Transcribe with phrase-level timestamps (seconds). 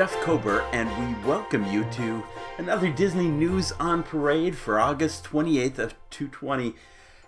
[0.00, 2.24] Jeff Kober, and we welcome you to
[2.56, 6.74] another Disney News on Parade for August 28th of 220.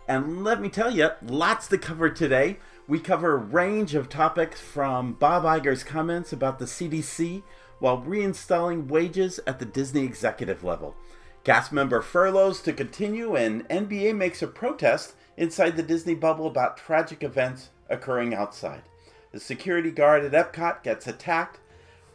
[0.08, 2.56] And let me tell you, lots to cover today.
[2.88, 7.42] We cover a range of topics from Bob Iger's comments about the CDC
[7.78, 10.96] while reinstalling wages at the Disney executive level.
[11.44, 16.78] Cast member furloughs to continue, and NBA makes a protest inside the Disney bubble about
[16.78, 18.84] tragic events occurring outside.
[19.30, 21.58] The security guard at Epcot gets attacked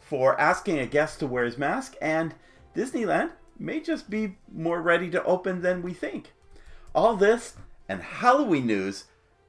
[0.08, 2.34] for asking a guest to wear his mask, and
[2.74, 6.32] Disneyland may just be more ready to open than we think.
[6.94, 7.56] All this
[7.88, 9.04] and Halloween news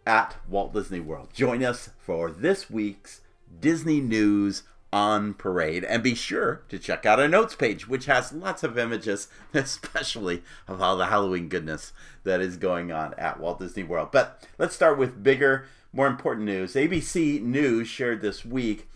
[0.06, 1.30] at Walt Disney World.
[1.34, 3.22] Join us for this week's
[3.62, 8.34] Disney News on Parade, and be sure to check out our notes page, which has
[8.34, 13.60] lots of images, especially of all the Halloween goodness that is going on at Walt
[13.60, 14.10] Disney World.
[14.12, 16.74] But let's start with bigger, more important news.
[16.74, 18.90] ABC News shared this week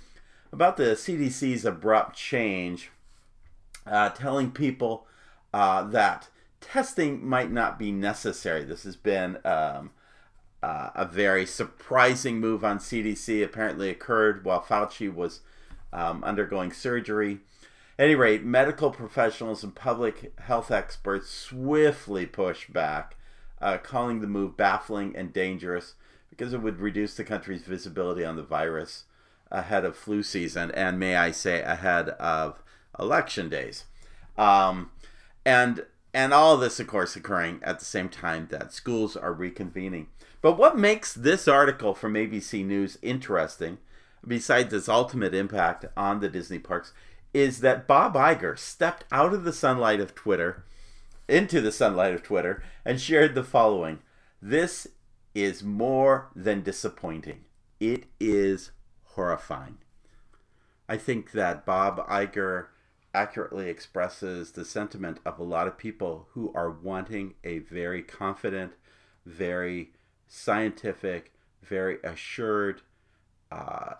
[0.53, 2.91] about the CDC's abrupt change,
[3.87, 5.07] uh, telling people
[5.51, 6.29] uh, that
[6.61, 8.63] testing might not be necessary.
[8.63, 9.89] This has been um,
[10.61, 13.43] uh, a very surprising move on CDC.
[13.43, 15.41] Apparently, occurred while Fauci was
[15.91, 17.39] um, undergoing surgery.
[17.97, 23.15] At any rate, medical professionals and public health experts swiftly pushed back,
[23.59, 25.95] uh, calling the move baffling and dangerous
[26.29, 29.05] because it would reduce the country's visibility on the virus
[29.53, 32.61] ahead of flu season, and may I say, ahead of
[32.99, 33.85] election days.
[34.37, 34.91] Um,
[35.45, 39.33] and and all of this, of course, occurring at the same time that schools are
[39.33, 40.07] reconvening.
[40.41, 43.79] But what makes this article from ABC News interesting,
[44.25, 46.93] besides its ultimate impact on the Disney parks,
[47.33, 50.65] is that Bob Iger stepped out of the sunlight of Twitter,
[51.27, 53.99] into the sunlight of Twitter, and shared the following
[54.39, 54.87] This
[55.33, 57.45] is more than disappointing.
[57.79, 58.71] It is
[59.15, 59.77] horrifying.
[60.87, 62.67] I think that Bob Iger
[63.13, 68.73] accurately expresses the sentiment of a lot of people who are wanting a very confident,
[69.25, 69.91] very
[70.27, 71.31] scientific,
[71.61, 72.81] very assured
[73.51, 73.93] uh,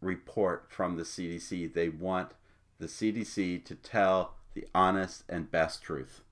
[0.00, 1.72] report from the CDC.
[1.72, 2.32] They want
[2.78, 6.22] the CDC to tell the honest and best truth.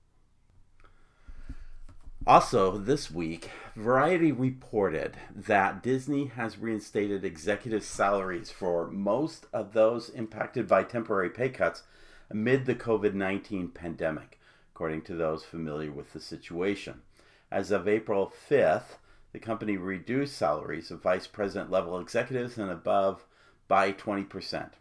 [2.27, 10.09] Also, this week, Variety reported that Disney has reinstated executive salaries for most of those
[10.09, 11.83] impacted by temporary pay cuts
[12.31, 14.39] amid the COVID 19 pandemic,
[14.73, 17.03] according to those familiar with the situation.
[17.51, 18.97] As of April 5th,
[19.31, 23.23] the company reduced salaries of vice president level executives and above
[23.67, 24.71] by 20%.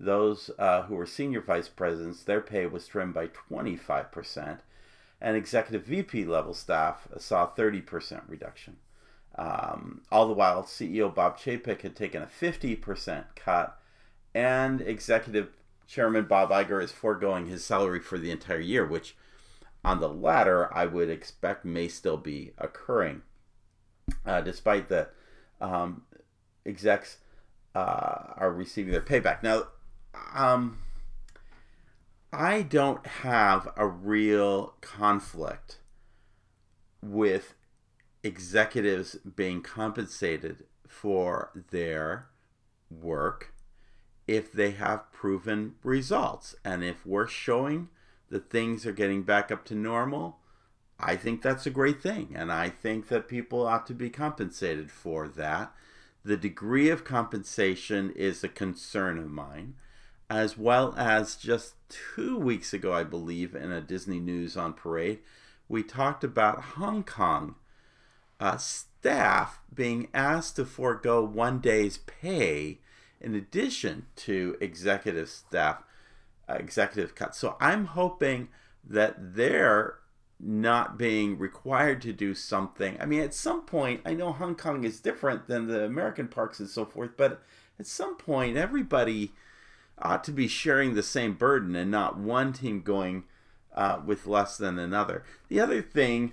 [0.00, 4.58] Those uh, who were senior vice presidents, their pay was trimmed by 25%
[5.20, 8.76] and executive VP level staff saw 30% reduction.
[9.36, 13.80] Um, all the while, CEO Bob Chapek had taken a 50% cut,
[14.34, 15.50] and executive
[15.86, 19.16] chairman Bob Iger is foregoing his salary for the entire year, which
[19.84, 23.22] on the latter I would expect may still be occurring,
[24.26, 25.08] uh, despite the
[25.60, 26.02] um,
[26.66, 27.18] execs
[27.74, 29.42] uh, are receiving their payback.
[29.42, 29.68] Now,
[30.34, 30.78] um,
[32.32, 35.78] I don't have a real conflict
[37.02, 37.54] with
[38.22, 42.28] executives being compensated for their
[42.90, 43.54] work
[44.26, 46.54] if they have proven results.
[46.64, 47.88] And if we're showing
[48.28, 50.40] that things are getting back up to normal,
[51.00, 52.34] I think that's a great thing.
[52.36, 55.72] And I think that people ought to be compensated for that.
[56.24, 59.76] The degree of compensation is a concern of mine
[60.30, 65.20] as well as just two weeks ago, I believe, in a Disney News on Parade,
[65.68, 67.54] we talked about Hong Kong
[68.40, 72.78] uh, staff being asked to forego one day's pay
[73.20, 75.82] in addition to executive staff
[76.48, 77.38] uh, executive cuts.
[77.38, 78.48] So I'm hoping
[78.88, 79.96] that they're
[80.40, 82.96] not being required to do something.
[83.00, 86.60] I mean, at some point, I know Hong Kong is different than the American parks
[86.60, 87.42] and so forth, but
[87.78, 89.32] at some point, everybody
[90.02, 93.24] ought to be sharing the same burden and not one team going
[93.74, 95.24] uh, with less than another.
[95.48, 96.32] The other thing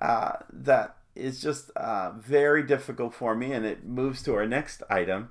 [0.00, 4.82] uh, that is just uh, very difficult for me, and it moves to our next
[4.90, 5.30] item.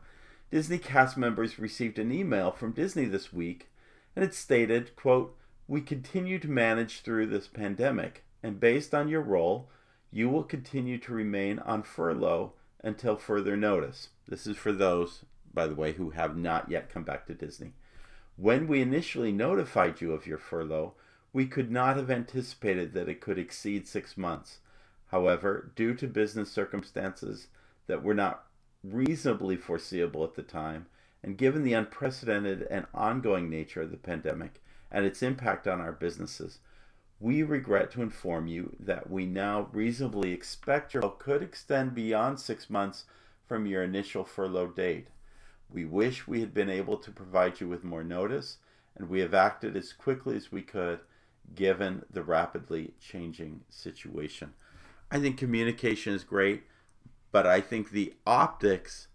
[0.51, 3.69] Disney cast members received an email from Disney this week,
[4.15, 9.21] and it stated, quote, We continue to manage through this pandemic, and based on your
[9.21, 9.69] role,
[10.11, 12.53] you will continue to remain on furlough
[12.83, 14.09] until further notice.
[14.27, 17.73] This is for those by the way, who have not yet come back to Disney.
[18.35, 20.93] When we initially notified you of your furlough,
[21.33, 24.59] we could not have anticipated that it could exceed six months.
[25.07, 27.47] However, due to business circumstances
[27.87, 28.43] that were not
[28.83, 30.87] reasonably foreseeable at the time,
[31.25, 34.61] And given the unprecedented and ongoing nature of the pandemic
[34.91, 36.59] and its impact on our businesses,
[37.19, 42.69] we regret to inform you that we now reasonably expect your could extend beyond six
[42.69, 43.05] months
[43.47, 45.07] from your initial furlough date.
[45.69, 48.57] We wish we had been able to provide you with more notice,
[48.95, 51.00] and we have acted as quickly as we could
[51.53, 54.53] given the rapidly changing situation.
[55.12, 56.63] I think communication is great,
[57.31, 59.07] but I think the optics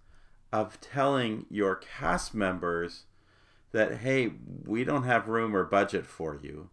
[0.52, 3.05] of telling your cast members
[3.73, 4.32] that, hey,
[4.64, 6.70] we don't have room or budget for you,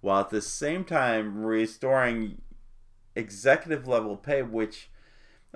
[0.00, 2.42] while at the same time restoring
[3.14, 4.89] executive level pay, which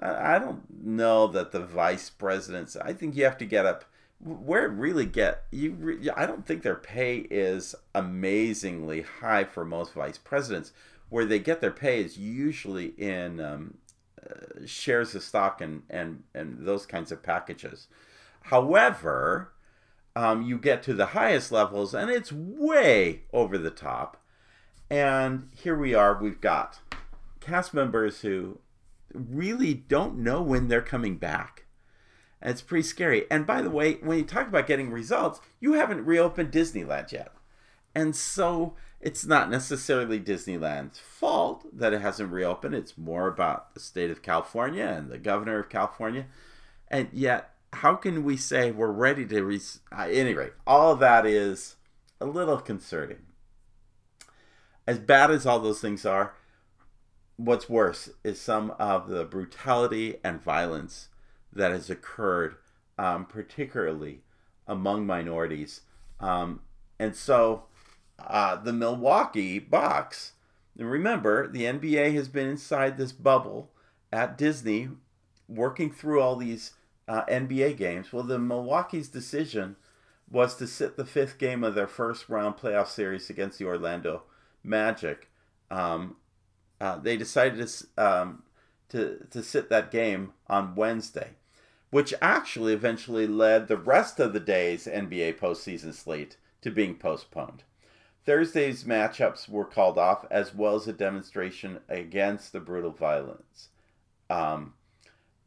[0.00, 3.84] I don't know that the vice presidents, I think you have to get up
[4.24, 9.92] where it really get you i don't think their pay is amazingly high for most
[9.92, 10.72] vice presidents.
[11.10, 13.74] Where they get their pay is usually in um,
[14.20, 17.86] uh, shares of stock and, and and those kinds of packages.
[18.42, 19.52] However
[20.16, 24.16] um, you get to the highest levels and it's way over the top.
[24.90, 26.80] And here we are we've got
[27.40, 28.58] cast members who
[29.14, 31.64] really don't know when they're coming back
[32.44, 33.24] and it's pretty scary.
[33.30, 37.32] And by the way, when you talk about getting results, you haven't reopened Disneyland yet.
[37.94, 42.74] And so it's not necessarily Disneyland's fault that it hasn't reopened.
[42.74, 46.26] It's more about the state of California and the governor of California.
[46.88, 49.42] And yet, how can we say we're ready to.
[49.42, 51.76] Re- uh, any rate, all that is
[52.20, 53.22] a little concerning.
[54.86, 56.34] As bad as all those things are,
[57.36, 61.08] what's worse is some of the brutality and violence
[61.52, 62.56] that has occurred,
[62.98, 64.20] um, particularly
[64.66, 65.82] among minorities.
[66.20, 66.60] Um,
[66.98, 67.64] and so
[68.18, 70.32] uh, the Milwaukee Bucks,
[70.76, 73.70] remember, the NBA has been inside this bubble
[74.12, 74.88] at Disney
[75.48, 76.72] working through all these
[77.08, 78.12] uh, NBA games.
[78.12, 79.76] Well, the Milwaukee's decision
[80.30, 84.22] was to sit the fifth game of their first round playoff series against the Orlando
[84.62, 85.28] Magic.
[85.70, 86.16] Um,
[86.80, 88.42] uh, they decided to, um,
[88.88, 91.30] to, to sit that game on Wednesday
[91.94, 97.62] which actually eventually led the rest of the day's NBA postseason slate to being postponed.
[98.26, 103.68] Thursday's matchups were called off, as well as a demonstration against the brutal violence
[104.28, 104.74] um,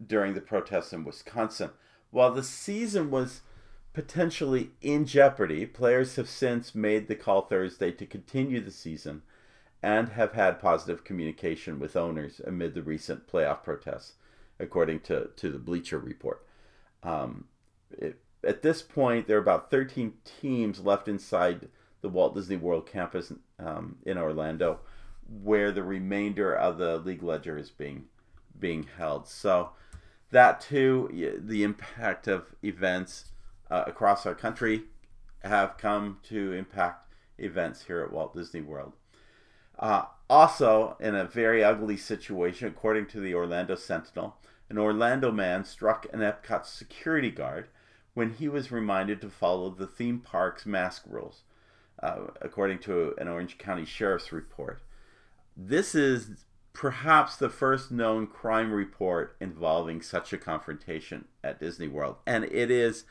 [0.02, 1.72] during the protests in Wisconsin.
[2.12, 3.42] While the season was
[3.92, 9.22] potentially in jeopardy, players have since made the call Thursday to continue the season
[9.84, 14.14] and have had positive communication with owners amid the recent playoff protests
[14.60, 16.46] according to, to the Bleacher Report.
[17.04, 17.46] Um,
[17.92, 21.68] it, at this point, there are about 13 teams left inside
[22.02, 24.80] the Walt Disney World campus um, in Orlando,
[25.44, 28.06] where the remainder of the league ledger is being
[28.60, 29.28] being held.
[29.28, 29.72] So
[30.32, 33.26] that too, the impact of events
[33.70, 34.84] uh, across our country
[35.44, 38.94] have come to impact events here at Walt Disney World.
[39.80, 44.38] Uh, also, in a very ugly situation, according to the Orlando Sentinel,
[44.70, 47.68] an Orlando man struck an Epcot security guard
[48.14, 51.44] when he was reminded to follow the theme park's mask rules,
[52.02, 54.82] uh, according to an Orange County Sheriff's report.
[55.56, 56.44] This is
[56.74, 62.70] perhaps the first known crime report involving such a confrontation at Disney World, and it
[62.70, 63.06] is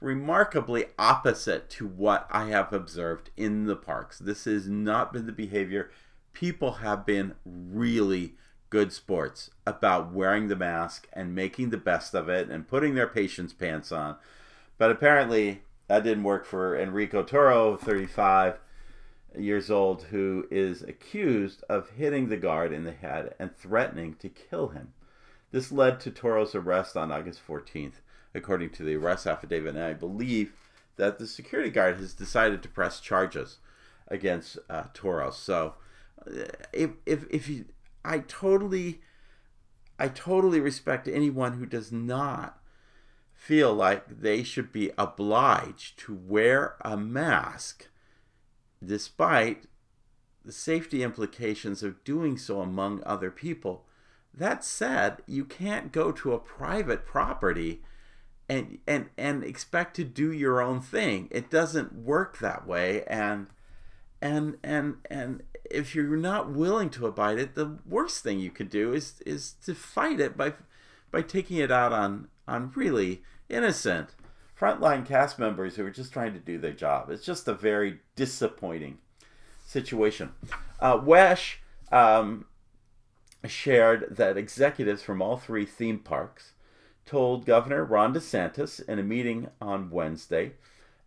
[0.00, 4.18] remarkably opposite to what I have observed in the parks.
[4.18, 5.90] This has not been the behavior.
[6.34, 8.34] People have been really
[8.68, 13.06] good sports about wearing the mask and making the best of it and putting their
[13.06, 14.16] patience pants on.
[14.76, 18.58] But apparently, that didn't work for Enrico Toro, 35
[19.38, 24.28] years old, who is accused of hitting the guard in the head and threatening to
[24.28, 24.92] kill him.
[25.52, 28.00] This led to Toro's arrest on August 14th,
[28.34, 29.76] according to the arrest affidavit.
[29.76, 30.52] And I believe
[30.96, 33.58] that the security guard has decided to press charges
[34.08, 35.30] against uh, Toro.
[35.30, 35.74] So,
[36.72, 37.66] if, if, if you
[38.04, 39.00] I totally
[39.98, 42.58] I totally respect anyone who does not
[43.32, 47.88] feel like they should be obliged to wear a mask
[48.84, 49.64] despite
[50.44, 53.86] the safety implications of doing so among other people.
[54.32, 57.82] That said, you can't go to a private property
[58.48, 61.28] and and and expect to do your own thing.
[61.30, 63.48] It doesn't work that way and
[64.24, 68.70] and and and if you're not willing to abide it, the worst thing you could
[68.70, 70.54] do is is to fight it by
[71.10, 74.14] by taking it out on on really innocent
[74.58, 77.10] frontline cast members who are just trying to do their job.
[77.10, 78.96] It's just a very disappointing
[79.66, 80.32] situation.
[80.80, 81.60] Uh, Wesh
[81.92, 82.46] um,
[83.46, 86.52] shared that executives from all three theme parks
[87.04, 90.52] told Governor Ron DeSantis in a meeting on Wednesday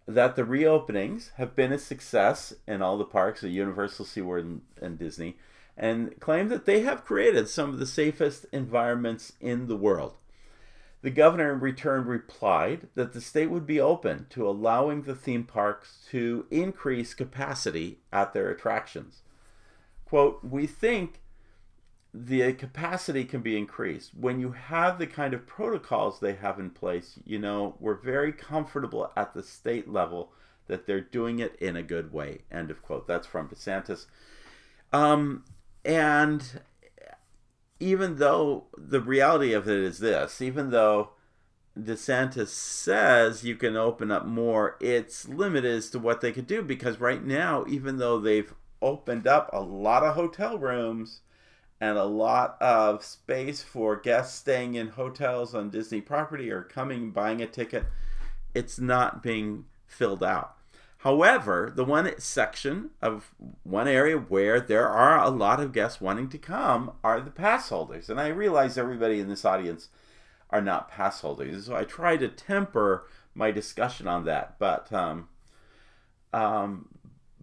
[0.08, 4.62] that the reopenings have been a success in all the parks at Universal, SeaWorld, and,
[4.82, 5.38] and Disney,
[5.76, 10.16] and claim that they have created some of the safest environments in the world.
[11.02, 15.44] The governor in return replied that the state would be open to allowing the theme
[15.44, 19.22] parks to increase capacity at their attractions.
[20.06, 21.22] Quote, We think
[22.26, 24.12] the capacity can be increased.
[24.16, 28.32] When you have the kind of protocols they have in place, you know, we're very
[28.32, 30.32] comfortable at the state level
[30.68, 32.40] that they're doing it in a good way.
[32.52, 33.08] End of quote.
[33.08, 34.06] That's from DeSantis.
[34.92, 35.44] Um,
[35.86, 36.62] and
[37.80, 41.12] even though the reality of it is this, even though
[41.78, 47.00] DeSantis says you can open up more, it's limited to what they could do because
[47.00, 51.22] right now, even though they've opened up a lot of hotel rooms
[51.80, 57.12] and a lot of space for guests staying in hotels on Disney property or coming
[57.12, 57.86] buying a ticket,
[58.54, 60.56] it's not being filled out.
[61.00, 63.32] However, the one section of
[63.64, 67.70] one area where there are a lot of guests wanting to come are the pass
[67.70, 68.10] holders.
[68.10, 69.90] And I realize everybody in this audience
[70.50, 71.68] are not pass holders.
[71.68, 73.06] So I try to temper
[73.36, 74.58] my discussion on that.
[74.58, 75.30] But um,
[76.34, 76.90] um,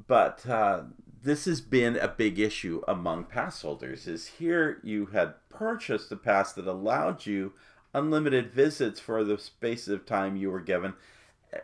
[0.06, 0.82] but uh,
[1.24, 4.06] this has been a big issue among pass holders.
[4.06, 7.54] Is here you had purchased a pass that allowed you
[7.94, 10.94] unlimited visits for the space of time you were given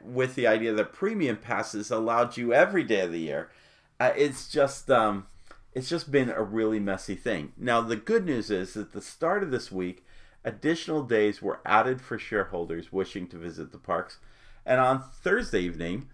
[0.02, 3.50] with the idea that premium passes allowed you every day of the year.
[3.98, 5.26] Uh, it's just um,
[5.74, 7.52] it's just been a really messy thing.
[7.56, 10.06] Now the good news is at the start of this week,
[10.42, 14.18] additional days were added for shareholders wishing to visit the parks,
[14.64, 16.08] and on Thursday evening,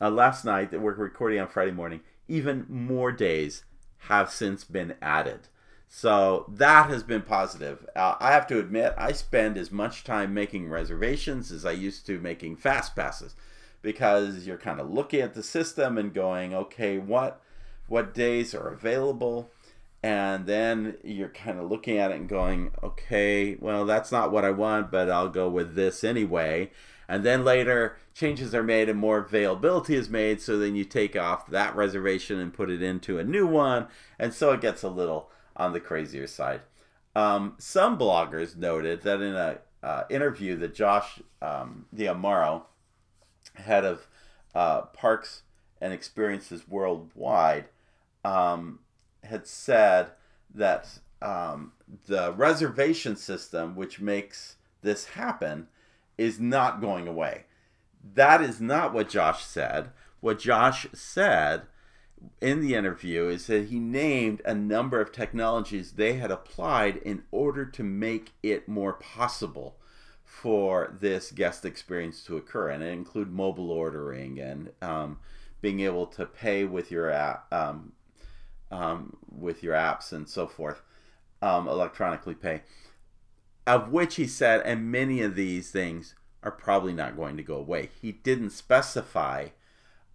[0.00, 3.64] uh, last night that we're recording on Friday morning, even more days
[3.98, 5.48] have since been added.
[5.88, 7.86] So that has been positive.
[7.94, 12.06] Uh, I have to admit, I spend as much time making reservations as I used
[12.06, 13.34] to making fast passes
[13.82, 17.40] because you're kind of looking at the system and going, okay, what
[17.88, 19.50] what days are available?
[20.02, 24.44] And then you're kind of looking at it and going, okay, well, that's not what
[24.44, 26.72] I want, but I'll go with this anyway.
[27.08, 30.40] And then later, changes are made and more availability is made.
[30.40, 33.86] So then you take off that reservation and put it into a new one.
[34.18, 36.62] And so it gets a little on the crazier side.
[37.14, 42.64] Um, some bloggers noted that in an uh, interview that Josh um, D'Amaro,
[43.54, 44.06] head of
[44.54, 45.42] uh, Parks
[45.80, 47.66] and Experiences Worldwide,
[48.24, 48.80] um,
[49.22, 50.10] had said
[50.54, 51.72] that um,
[52.06, 55.68] the reservation system, which makes this happen,
[56.18, 57.44] is not going away.
[58.14, 59.90] That is not what Josh said.
[60.20, 61.62] What Josh said
[62.40, 67.22] in the interview is that he named a number of technologies they had applied in
[67.30, 69.76] order to make it more possible
[70.24, 75.18] for this guest experience to occur, and it include mobile ordering and um,
[75.60, 77.92] being able to pay with your app, um,
[78.70, 80.82] um, with your apps and so forth,
[81.42, 82.62] um, electronically pay.
[83.66, 87.56] Of which he said, and many of these things are probably not going to go
[87.56, 87.90] away.
[88.00, 89.48] He didn't specify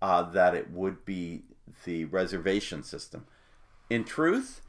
[0.01, 1.43] uh, that it would be
[1.83, 3.25] the reservation system.
[3.89, 4.61] In truth,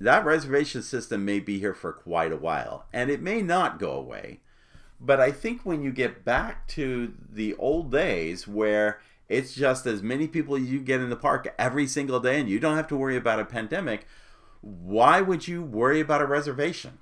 [0.00, 3.92] that reservation system may be here for quite a while, and it may not go
[3.92, 4.40] away.
[5.00, 10.02] But I think when you get back to the old days where it's just as
[10.02, 12.96] many people you get in the park every single day and you don't have to
[12.96, 14.06] worry about a pandemic,
[14.60, 16.98] why would you worry about a reservation?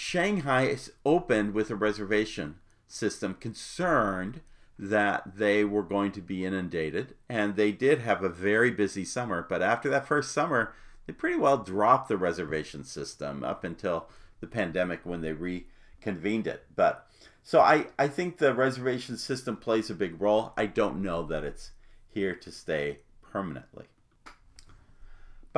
[0.00, 4.42] Shanghai is opened with a reservation system concerned
[4.78, 9.44] that they were going to be inundated, and they did have a very busy summer.
[9.46, 10.72] But after that first summer,
[11.04, 14.06] they pretty well dropped the reservation system up until
[14.38, 16.66] the pandemic when they reconvened it.
[16.76, 17.10] But
[17.42, 20.52] so I, I think the reservation system plays a big role.
[20.56, 21.72] I don't know that it's
[22.06, 23.86] here to stay permanently.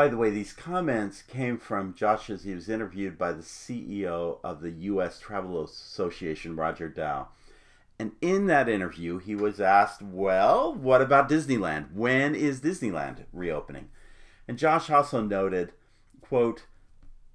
[0.01, 4.39] By the way, these comments came from Josh as he was interviewed by the CEO
[4.43, 5.19] of the U.S.
[5.21, 7.29] Travel Association, Roger Dow.
[7.99, 11.93] And in that interview, he was asked, Well, what about Disneyland?
[11.93, 13.91] When is Disneyland reopening?
[14.49, 15.75] And Josh also noted,
[16.23, 16.65] quote,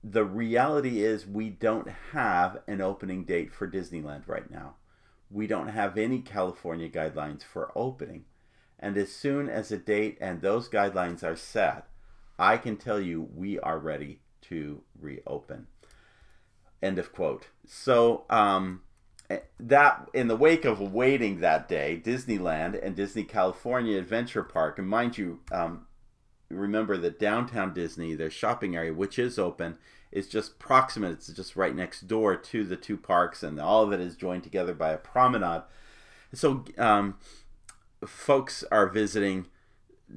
[0.04, 4.74] the reality is we don't have an opening date for Disneyland right now.
[5.30, 8.26] We don't have any California guidelines for opening.
[8.80, 11.86] And as soon as a date and those guidelines are set,
[12.38, 15.68] I can tell you we are ready to reopen.
[16.82, 17.48] End of quote.
[17.66, 18.82] So, um,
[19.30, 24.78] Eh, that in the wake of waiting that day, Disneyland and Disney California Adventure Park,
[24.78, 25.88] and mind you, um,
[26.50, 29.78] remember that downtown Disney, their shopping area, which is open,
[30.12, 31.14] is just proximate.
[31.14, 34.44] It's just right next door to the two parks, and all of it is joined
[34.44, 35.64] together by a promenade.
[36.32, 37.16] So um,
[38.06, 39.48] folks are visiting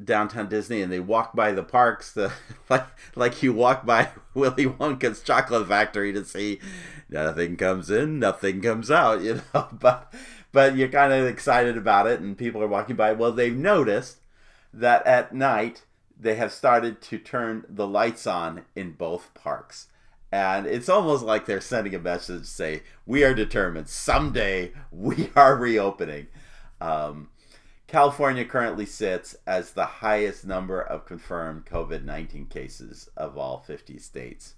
[0.05, 2.33] downtown Disney and they walk by the parks, the,
[2.71, 6.61] like like you walk by Willy Wonka's chocolate factory to see
[7.09, 9.69] nothing comes in, nothing comes out, you know.
[9.73, 10.13] But
[10.53, 13.13] but you're kind of excited about it, and people are walking by.
[13.13, 14.19] Well, they've noticed
[14.73, 15.83] that at night
[16.19, 19.87] they have started to turn the lights on in both parks.
[20.31, 23.89] And it's almost like they're sending a message to say, We are determined.
[23.89, 26.27] Someday we are reopening.
[26.81, 27.31] Um,
[27.89, 33.99] California currently sits as the highest number of confirmed COVID 19 cases of all 50
[33.99, 34.55] states.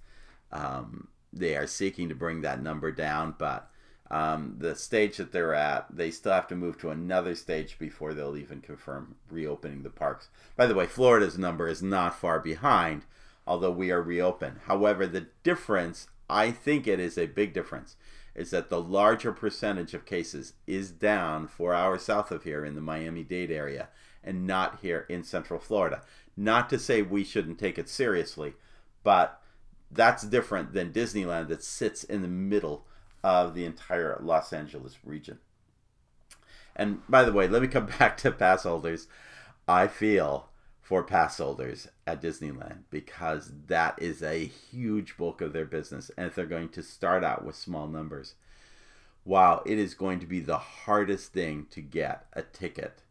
[0.51, 3.71] Um, they are seeking to bring that number down, but
[4.11, 8.13] um, the stage that they're at, they still have to move to another stage before
[8.13, 10.29] they'll even confirm reopening the parks.
[10.57, 13.05] By the way, Florida's number is not far behind,
[13.47, 14.63] although we are reopened.
[14.65, 17.95] However, the difference, I think it is a big difference,
[18.35, 22.75] is that the larger percentage of cases is down four hours south of here in
[22.75, 23.89] the Miami Dade area
[24.23, 26.03] and not here in Central Florida.
[26.37, 28.55] Not to say we shouldn't take it seriously,
[29.03, 29.43] but
[29.91, 32.87] that's different than Disneyland that sits in the middle
[33.25, 35.39] of the entire Los Angeles region.
[36.77, 39.09] And by the way, let me come back to pass holders.
[39.67, 40.50] I feel
[40.91, 46.11] for pass holders at Disneyland because that is a huge bulk of their business.
[46.17, 48.35] And if they're going to start out with small numbers,
[49.25, 53.03] wow, it is going to be the hardest thing to get a ticket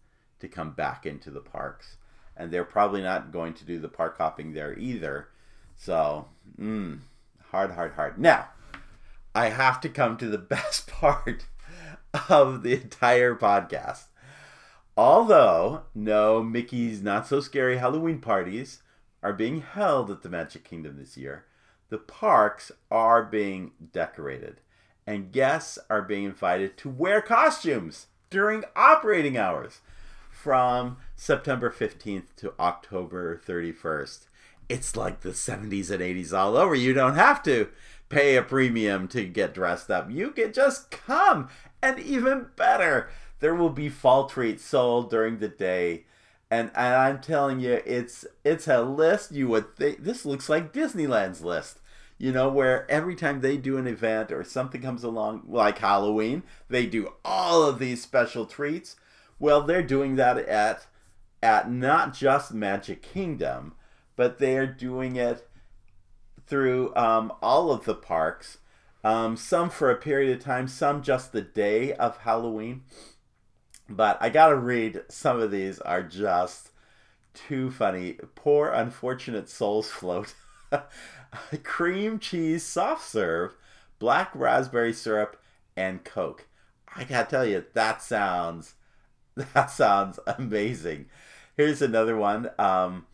[0.42, 1.96] to come back into the parks.
[2.36, 5.30] And they're probably not going to do the park hopping there either.
[5.78, 6.28] So,
[6.60, 7.00] mm,
[7.46, 8.20] hard, hard, hard.
[8.20, 8.50] Now,
[9.34, 11.46] I have to come to the best part
[12.28, 14.08] of the entire podcast.
[15.01, 18.84] Although no Mickey's Not So Scary Halloween parties
[19.24, 21.45] are being held at the Magic Kingdom this year,
[21.88, 24.60] the parks are being decorated
[25.08, 29.80] and guests are being invited to wear costumes during operating hours
[30.30, 34.26] from September 15th to October 31st.
[34.67, 36.76] It's like the 70s and 80s all over.
[36.76, 37.69] You don't have to
[38.10, 40.12] pay a premium to get dressed up.
[40.12, 41.47] You can just come.
[41.82, 46.06] And even better, there will be fall treats sold during the day.
[46.52, 50.73] And, and I'm telling you, it's it's a list you would think this looks like
[50.73, 51.80] Disneyland's list.
[52.17, 56.43] You know, where every time they do an event or something comes along, like Halloween,
[56.67, 58.97] they do all of these special treats.
[59.39, 60.88] Well, they're doing that at
[61.41, 63.73] at not just Magic Kingdom,
[64.15, 65.47] but they are doing it
[66.45, 68.58] through um, all of the parks.
[69.04, 72.82] Um, some for a period of time, some just the day of Halloween.
[73.89, 76.69] But I gotta read some of these are just
[77.34, 78.17] too funny.
[78.36, 80.36] Poor unfortunate souls float.
[81.63, 83.56] Cream cheese soft serve,
[83.97, 85.41] black raspberry syrup,
[85.75, 86.47] and Coke.
[86.95, 88.75] I gotta tell you, that sounds
[89.54, 91.06] that sounds amazing.
[91.56, 92.49] Here's another one.
[92.58, 93.06] Um,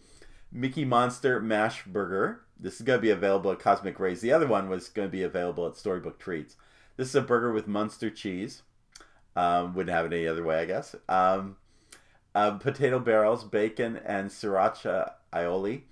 [0.51, 2.41] Mickey Monster Mash Burger.
[2.59, 4.21] This is going to be available at Cosmic Rays.
[4.21, 6.55] The other one was going to be available at Storybook Treats.
[6.95, 8.61] This is a burger with Munster cheese,
[9.35, 10.95] um, wouldn't have it any other way, I guess.
[11.09, 11.57] Um,
[12.33, 15.83] uh, potato barrels, bacon, and sriracha aioli.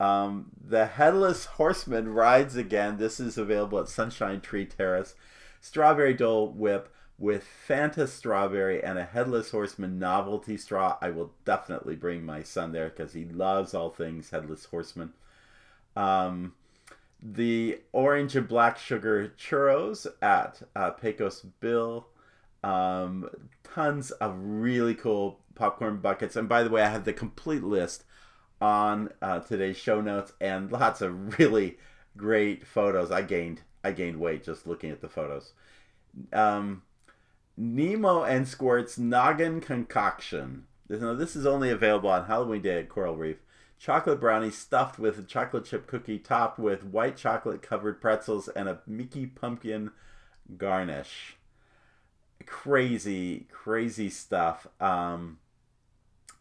[0.00, 2.98] Um, the Headless Horseman rides again.
[2.98, 5.14] This is available at Sunshine Tree Terrace.
[5.60, 10.96] Strawberry Dole Whip with Fanta Strawberry and a Headless Horseman novelty straw.
[11.00, 15.12] I will definitely bring my son there because he loves all things Headless Horseman.
[15.96, 16.54] Um,
[17.20, 22.06] the orange and black sugar churros at uh, Pecos Bill
[22.62, 23.28] um,
[23.62, 26.36] tons of really cool popcorn buckets.
[26.36, 28.04] And by the way, I have the complete list
[28.60, 31.78] on uh, today's show notes and lots of really
[32.16, 33.10] great photos.
[33.10, 35.52] I gained I gained weight just looking at the photos.
[36.32, 36.82] Um,
[37.56, 40.64] Nemo and Squirt's Noggin Concoction.
[40.88, 43.36] Now, this is only available on Halloween Day at Coral Reef.
[43.78, 48.68] Chocolate brownie stuffed with a chocolate chip cookie topped with white chocolate covered pretzels and
[48.68, 49.92] a Mickey pumpkin
[50.56, 51.37] garnish
[52.46, 54.66] crazy, crazy stuff.
[54.80, 55.38] Um,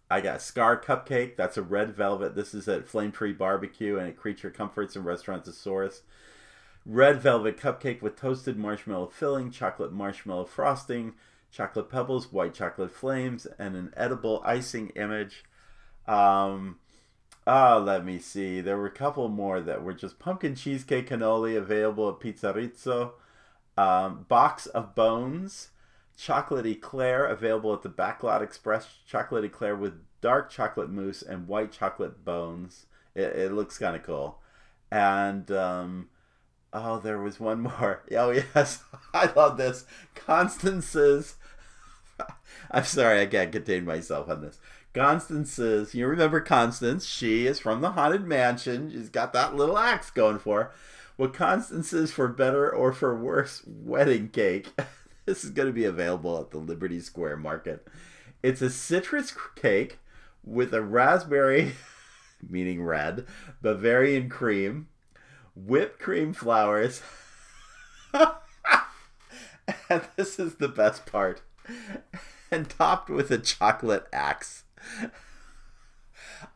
[0.09, 1.35] I got Scar Cupcake.
[1.35, 2.35] That's a red velvet.
[2.35, 6.01] This is at Flame Tree Barbecue and at Creature Comforts and Restaurantosaurus.
[6.85, 11.15] Red velvet cupcake with toasted marshmallow filling, chocolate marshmallow frosting,
[11.51, 15.43] chocolate pebbles, white chocolate flames, and an edible icing image.
[16.07, 16.79] Um,
[17.45, 18.61] oh, let me see.
[18.61, 23.11] There were a couple more that were just pumpkin cheesecake cannoli available at Pizzerizzo.
[23.75, 25.71] Um, box of bones
[26.17, 28.87] chocolate eclair available at the Backlot Express.
[29.07, 32.87] Chocolate eclair with dark chocolate mousse and white chocolate bones.
[33.15, 34.39] It, it looks kind of cool.
[34.91, 36.09] And um,
[36.73, 38.03] oh, there was one more.
[38.11, 39.85] Oh yes, I love this.
[40.15, 41.35] Constance's.
[42.71, 44.59] I'm sorry, I can't contain myself on this.
[44.93, 45.93] Constance's.
[45.93, 47.05] You remember Constance?
[47.05, 48.89] She is from the haunted mansion.
[48.91, 50.71] She's got that little axe going for her.
[51.17, 54.69] Well, Constance's for better or for worse wedding cake.
[55.27, 57.85] This is going to be available at the Liberty Square Market.
[58.41, 59.99] It's a citrus cake
[60.43, 61.73] with a raspberry,
[62.49, 63.27] meaning red,
[63.61, 64.87] Bavarian cream,
[65.53, 67.01] whipped cream flowers.
[68.13, 68.31] and
[70.15, 71.41] this is the best part.
[72.49, 74.63] And topped with a chocolate axe.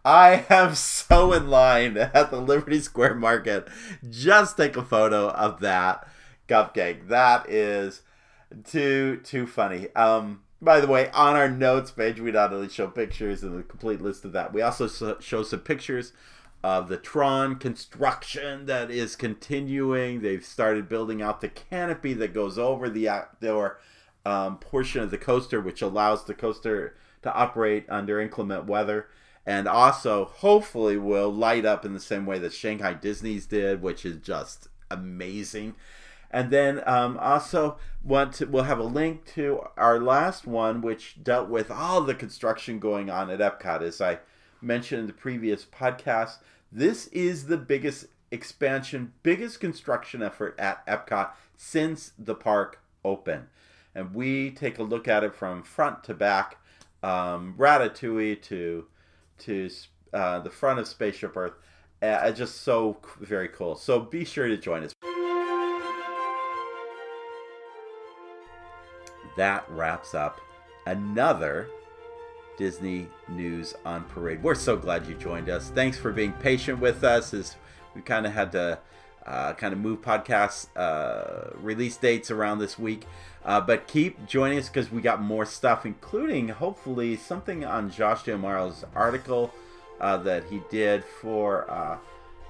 [0.05, 3.67] I am so in line at the Liberty Square Market.
[4.09, 6.07] Just take a photo of that
[6.47, 7.09] cupcake.
[7.09, 8.03] That is
[8.65, 9.87] too too funny.
[9.95, 13.63] Um, by the way, on our notes page, we not only show pictures and the
[13.63, 14.87] complete list of that, we also
[15.19, 16.13] show some pictures
[16.63, 20.21] of the Tron construction that is continuing.
[20.21, 23.79] They've started building out the canopy that goes over the outdoor
[24.25, 29.07] um, portion of the coaster, which allows the coaster to operate under inclement weather.
[29.43, 34.05] And also, hopefully, will light up in the same way that Shanghai Disney's did, which
[34.05, 35.73] is just amazing.
[36.31, 41.21] And then um, also want to, we'll have a link to our last one, which
[41.21, 43.81] dealt with all the construction going on at Epcot.
[43.81, 44.19] As I
[44.61, 46.37] mentioned in the previous podcast,
[46.71, 53.47] this is the biggest expansion, biggest construction effort at Epcot since the park opened.
[53.93, 56.57] And we take a look at it from front to back,
[57.03, 58.85] um, Ratatouille to
[59.39, 59.69] to
[60.13, 61.53] uh, the front of Spaceship Earth.
[62.01, 63.75] Uh, just so very cool.
[63.75, 64.93] So be sure to join us.
[69.37, 70.41] That wraps up
[70.85, 71.69] another
[72.57, 74.43] Disney News on Parade.
[74.43, 75.69] We're so glad you joined us.
[75.69, 77.55] Thanks for being patient with us as
[77.95, 78.79] we kind of had to
[79.25, 83.05] uh, kind of move podcast uh, release dates around this week.
[83.43, 88.23] Uh, but keep joining us because we got more stuff, including hopefully something on Josh
[88.23, 89.53] D'Amaro's article
[89.99, 91.97] uh, that he did for uh,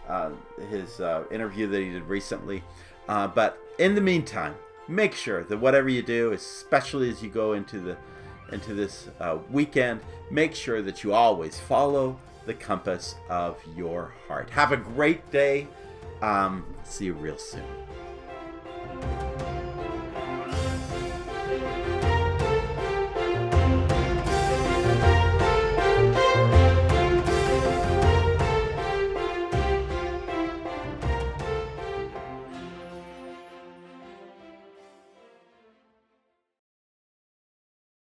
[0.08, 0.32] uh,
[0.70, 1.00] his
[1.32, 2.64] interview that he did recently.
[3.08, 4.56] but in the meantime,
[4.88, 7.98] make sure that whatever you do, especially as you go into the
[8.52, 14.50] into this uh, weekend, make sure that you always follow the compass of your heart.
[14.50, 15.68] Have a great day.
[16.22, 17.64] Um, see you real soon.